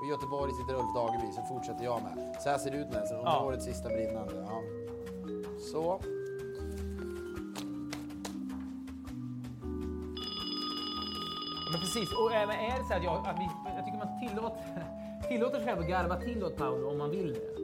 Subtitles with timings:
[0.00, 2.36] Och i Göteborg sitter Ulf Dageby, så fortsätter jag med.
[2.40, 3.44] Så här ser det ut Nelson, under Ja.
[3.44, 4.46] årets sista brinnande.
[4.48, 4.62] Ja.
[5.72, 6.00] Så.
[11.72, 14.84] Men precis, och även är det så att jag, att vi, jag tycker man tillåter,
[15.28, 17.62] tillåter sig själv att garva till åt Paolo om man vill det.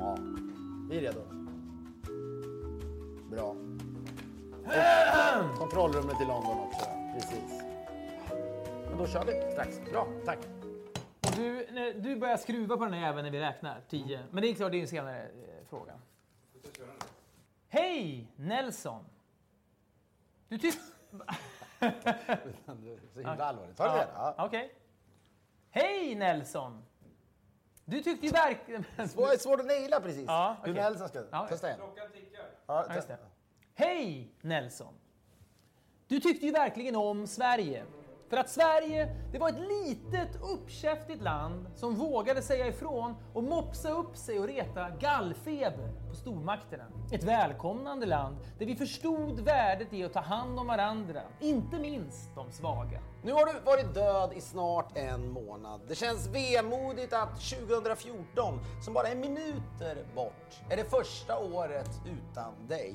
[0.00, 0.16] Ja.
[0.90, 1.20] Vi är redo.
[3.30, 3.54] Bra.
[5.52, 6.86] Och kontrollrummet i London också.
[7.14, 7.62] Precis.
[8.88, 9.80] Men då kör vi strax.
[9.92, 10.38] Bra, tack.
[11.38, 14.20] Du, du börjar skruva på den här jäveln när vi räknar, 10.
[14.30, 15.94] Men det är klart, det är en senare eh, fråga.
[17.68, 19.04] Hej Nelson!
[20.48, 20.80] Du tycker...
[23.12, 23.76] Så himla allvarligt.
[23.76, 24.08] Tar du det?
[24.14, 24.34] Ja.
[24.38, 24.74] Okej.
[25.70, 26.84] Hej Nelson!
[27.84, 28.84] Du tyckte ju verkligen...
[29.08, 30.24] Svårt, svårt att naila precis.
[30.26, 30.82] Ja, Hur okej.
[30.82, 31.24] Nelson ska...
[31.30, 31.46] Ja.
[31.48, 31.78] Testa igen.
[31.80, 32.40] Klockan tickar.
[32.66, 33.12] Ja, Ja, just testa.
[33.12, 33.18] det.
[33.84, 34.94] Hej Nelson!
[36.08, 37.84] Du tyckte ju verkligen om Sverige.
[38.28, 43.90] För att Sverige, det var ett litet uppkäftigt land som vågade säga ifrån och mopsa
[43.90, 46.84] upp sig och reta gallfeber på stormakterna.
[47.12, 52.34] Ett välkomnande land där vi förstod värdet i att ta hand om varandra, inte minst
[52.34, 53.00] de svaga.
[53.22, 55.80] Nu har du varit död i snart en månad.
[55.88, 62.68] Det känns vemodigt att 2014, som bara är minuter bort, är det första året utan
[62.68, 62.94] dig.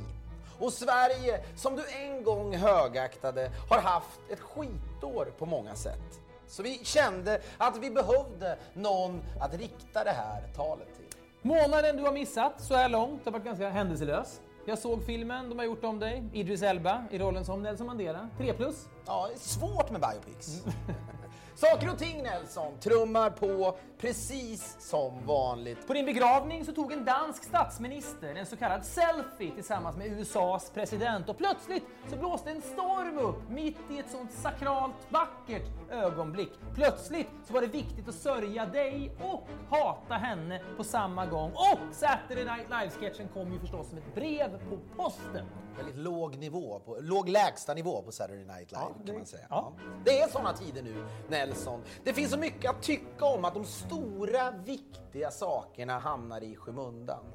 [0.64, 6.20] Och Sverige, som du en gång högaktade, har haft ett skitår på många sätt.
[6.48, 11.20] Så vi kände att vi behövde någon att rikta det här talet till.
[11.42, 14.42] Månaden du har missat så här långt har varit ganska händelselös.
[14.66, 18.30] Jag såg filmen de har gjort om dig, Idris Elba i rollen som Nelson Mandela.
[18.38, 18.88] 3 plus.
[19.06, 20.64] Ja, det är svårt med biopics.
[21.56, 25.88] Saker och ting Nelson trummar på precis som vanligt.
[25.88, 30.70] På din begravning så tog en dansk statsminister en så kallad selfie tillsammans med USAs
[30.74, 36.52] president och plötsligt så blåste en storm upp mitt i ett sånt sakralt vackert ögonblick.
[36.76, 41.52] Plötsligt så var det viktigt att sörja dig och hata henne på samma gång.
[41.52, 45.46] Och Saturday Night Live-sketchen kom ju förstås som ett brev på posten.
[45.78, 49.26] Väldigt låg nivå, på, låg lägsta nivå på Saturday Night Live Ja, det- kan man
[49.26, 49.46] säga.
[49.50, 49.74] ja.
[49.78, 49.84] Ja.
[50.06, 51.06] Det är såna tider nu,
[51.46, 51.82] Nelson.
[52.04, 57.26] Det finns så mycket att tycka om att de stora, viktiga sakerna hamnar i skymundan.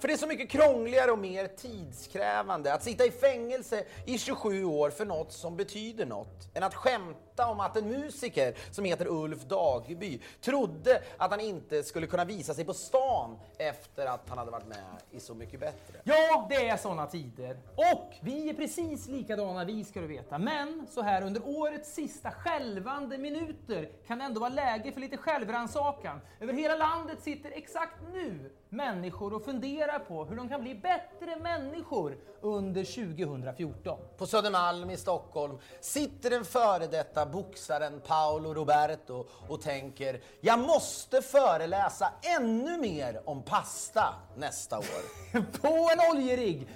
[0.00, 4.64] För det är så mycket krångligare och mer tidskrävande att sitta i fängelse i 27
[4.64, 9.06] år för något som betyder något, än att skämta om att en musiker som heter
[9.06, 14.38] Ulf Dageby trodde att han inte skulle kunna visa sig på stan efter att han
[14.38, 14.78] hade varit med
[15.10, 16.00] i Så mycket bättre.
[16.04, 17.58] Ja, det är såna tider.
[17.74, 20.38] Och vi är precis likadana vi ska du veta.
[20.38, 25.16] Men så här under årets sista skälvande minuter kan det ändå vara läge för lite
[25.16, 26.20] självrannsakan.
[26.40, 31.36] Över hela landet sitter exakt nu människor och funderar på hur de kan bli bättre
[31.36, 33.98] människor under 2014.
[34.16, 41.22] På Södermalm i Stockholm sitter den före detta boxaren Paolo Roberto och tänker jag måste
[41.22, 45.32] föreläsa ännu mer om pasta nästa år.
[45.60, 46.68] På en oljerigg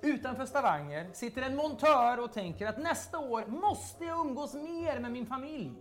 [0.00, 5.12] utanför Stavanger sitter en montör och tänker att nästa år måste jag umgås mer med
[5.12, 5.72] min familj.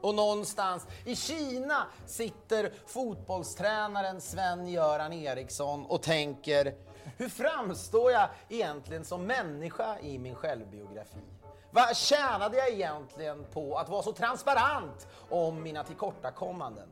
[0.00, 6.74] Och någonstans i Kina sitter fotbollstränaren Sven-Göran Eriksson och tänker
[7.16, 11.39] hur framstår jag egentligen som människa i min självbiografi?
[11.72, 16.88] Vad tjänade jag egentligen på att vara så transparent om mina tillkortakommanden?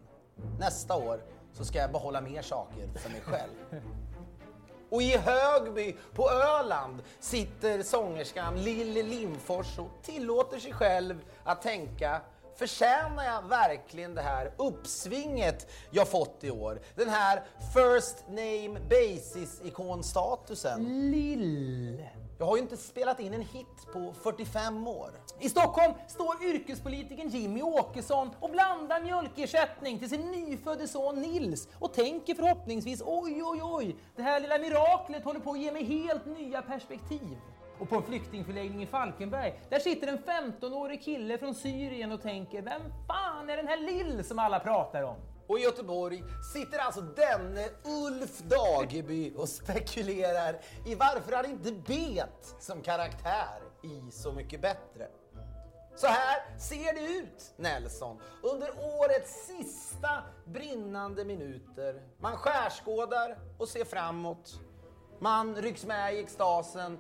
[0.59, 1.21] Nästa år
[1.53, 3.83] så ska jag behålla mer saker för mig själv.
[4.91, 12.21] Och i Högby på Öland sitter sångerskan Lille Limfors och tillåter sig själv att tänka
[12.59, 16.81] Förtjänar jag verkligen det här uppsvinget jag fått i år?
[16.95, 17.43] Den här
[17.75, 21.11] first name basis ikonstatusen?
[21.11, 22.05] Lill.
[22.39, 25.11] Jag har ju inte spelat in en hit på 45 år.
[25.41, 31.93] I Stockholm står yrkespolitikern Jimmy Åkesson och blandar mjölkersättning till sin nyfödde son Nils och
[31.93, 36.27] tänker förhoppningsvis oj, oj, oj, det här lilla miraklet håller på att ge mig helt
[36.27, 37.39] nya perspektiv.
[37.81, 42.63] Och på en flyktingförläggning i Falkenberg, där sitter en 15-årig kille från Syrien och tänker
[42.63, 45.17] vem fan är den här Lill som alla pratar om?
[45.47, 52.57] Och i Göteborg sitter alltså denne Ulf Dageby och spekulerar i varför han inte bet
[52.61, 55.09] som karaktär i Så mycket bättre.
[55.97, 62.03] Så här ser det ut, Nelson, under årets sista brinnande minuter.
[62.21, 64.61] Man skärskådar och ser framåt.
[65.19, 66.99] Man rycks med i extasen,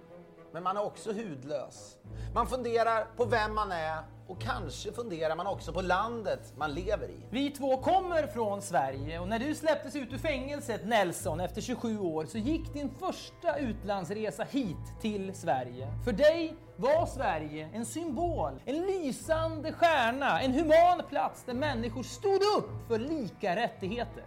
[0.53, 1.97] men man är också hudlös.
[2.35, 7.09] Man funderar på vem man är Och kanske funderar man också på landet man lever
[7.09, 7.21] i.
[7.31, 11.99] Vi två kommer från Sverige och när du släpptes ut ur fängelset Nelson efter 27
[11.99, 15.89] år så gick din första utlandsresa hit till Sverige.
[16.05, 22.43] För dig var Sverige en symbol, en lysande stjärna, en human plats där människor stod
[22.59, 24.25] upp för lika rättigheter.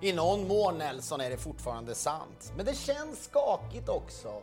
[0.00, 4.42] I någon mån Nelson är det fortfarande sant, men det känns skakigt också.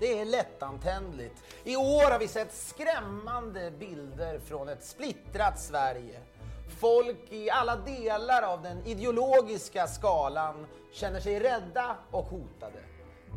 [0.00, 1.42] Det är lättantändligt.
[1.64, 6.20] I år har vi sett skrämmande bilder från ett splittrat Sverige.
[6.80, 12.78] Folk i alla delar av den ideologiska skalan känner sig rädda och hotade.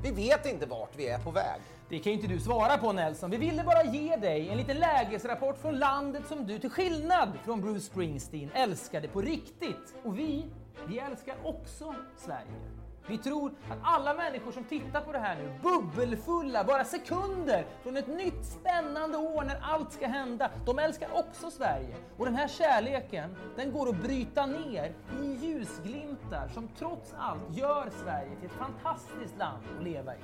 [0.03, 1.61] Vi vet inte vart vi är på väg.
[1.89, 3.31] Det kan ju inte du svara på Nelson.
[3.31, 7.61] Vi ville bara ge dig en liten lägesrapport från landet som du till skillnad från
[7.61, 9.95] Bruce Springsteen älskade på riktigt.
[10.03, 10.45] Och vi,
[10.87, 12.80] vi älskar också Sverige.
[13.07, 17.97] Vi tror att alla människor som tittar på det här nu, bubbelfulla, bara sekunder från
[17.97, 21.95] ett nytt spännande år när allt ska hända, de älskar också Sverige.
[22.17, 24.93] Och den här kärleken, den går att bryta ner
[25.23, 30.19] i ljusglimtar som trots allt gör Sverige till ett fantastiskt land att leva i.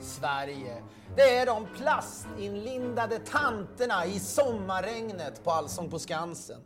[0.00, 0.82] Sverige,
[1.16, 6.60] det är de plastinlindade tanterna i sommarregnet på Allsång på Skansen.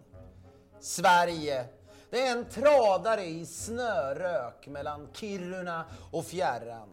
[0.81, 1.65] Sverige,
[2.11, 6.89] det är en tradare i snörök mellan Kiruna och fjärran.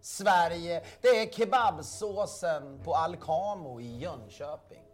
[0.00, 4.84] Sverige, det är kebabsåsen på Alcamo i Jönköping.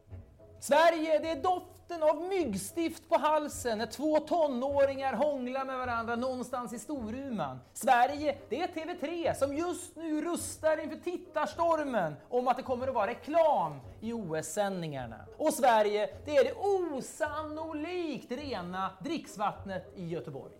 [0.61, 1.43] Sverige, det är
[1.88, 7.60] doften av myggstift på halsen när två tonåringar hånglar med varandra någonstans i Storuman.
[7.72, 12.94] Sverige, det är TV3 som just nu rustar inför tittarstormen om att det kommer att
[12.94, 15.16] vara reklam i OS-sändningarna.
[15.36, 20.54] Och Sverige, det är det osannolikt rena dricksvattnet i Göteborg.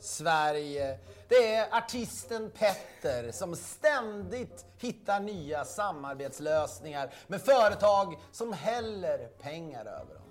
[0.00, 0.98] Sverige,
[1.28, 10.14] det är artisten Petter som ständigt hittar nya samarbetslösningar med företag som häller pengar över
[10.14, 10.27] honom.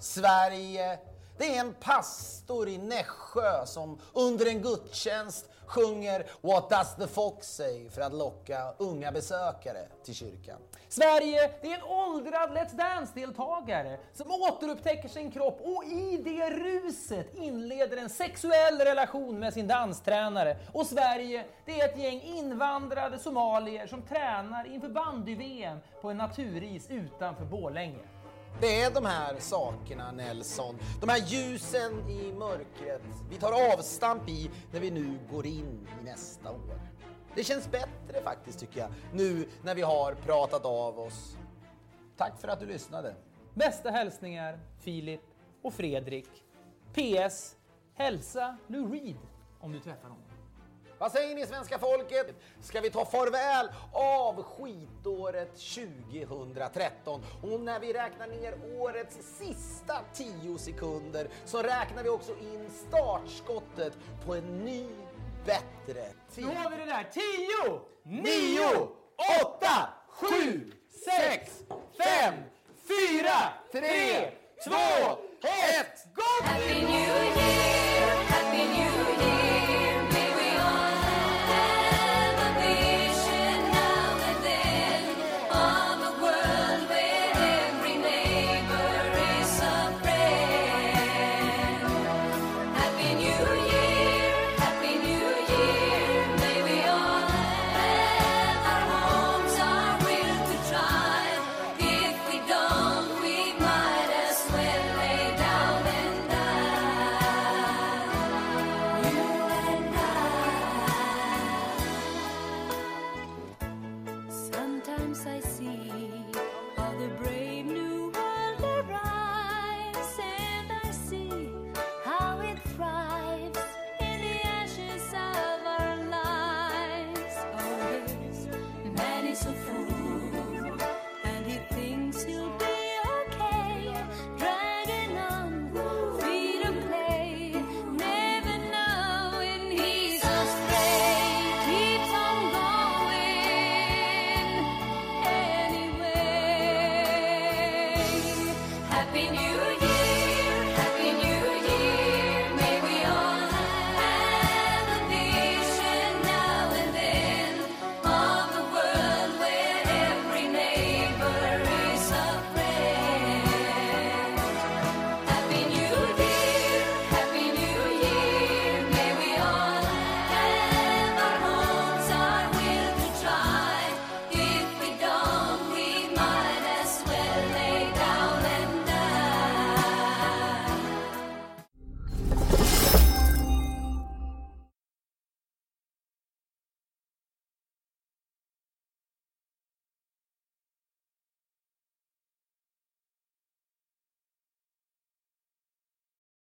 [0.00, 0.98] Sverige,
[1.38, 7.46] det är en pastor i Nässjö som under en gudstjänst sjunger What does the fox
[7.46, 10.56] say för att locka unga besökare till kyrkan.
[10.88, 17.34] Sverige, det är en åldrad Let's Dance-deltagare som återupptäcker sin kropp och i det ruset
[17.34, 20.56] inleder en sexuell relation med sin danstränare.
[20.72, 26.90] Och Sverige, det är ett gäng invandrade somalier som tränar inför bandy-VM på en naturis
[26.90, 28.19] utanför Borlänge.
[28.60, 34.50] Det är de här sakerna, Nelson, de här ljusen i mörkret vi tar avstamp i
[34.72, 36.80] när vi nu går in i nästa år.
[37.34, 41.36] Det känns bättre faktiskt tycker jag, nu när vi har pratat av oss.
[42.16, 43.14] Tack för att du lyssnade.
[43.54, 45.20] Bästa hälsningar Filip
[45.62, 46.28] och Fredrik.
[46.92, 47.56] PS.
[47.94, 49.16] Hälsa Lou Reed
[49.60, 50.29] om du träffar honom.
[51.00, 52.26] Vad säger ni svenska folket?
[52.62, 57.24] Ska vi ta farväl av skitåret 2013?
[57.42, 63.92] Och när vi räknar ner årets sista 10 sekunder så räknar vi också in startskottet
[64.26, 64.86] på en ny,
[65.46, 66.04] bättre
[66.34, 66.46] tid.
[66.46, 67.06] Nu har vi det där.
[67.12, 68.60] 10, 9,
[69.42, 69.68] 8,
[70.08, 70.72] 7,
[71.04, 71.58] 6,
[72.04, 72.34] 5,
[72.88, 73.30] 4,
[73.72, 74.30] 3,
[74.64, 74.72] 2,
[75.42, 75.50] 1.